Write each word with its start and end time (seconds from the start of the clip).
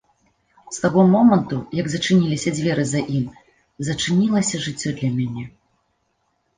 З 0.77 0.79
таго 0.85 1.03
моманту, 1.15 1.59
як 1.81 1.91
зачыніліся 1.95 2.55
дзверы 2.57 2.83
за 2.95 3.01
ім, 3.21 3.29
зачынілася 3.93 4.65
жыццё 4.69 4.99
для 4.99 5.09
мяне. 5.23 5.49